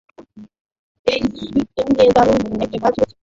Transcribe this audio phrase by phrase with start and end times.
[1.07, 3.15] এই স্যুটটা কিনে দারুণ একটা কাজ হয়েছে।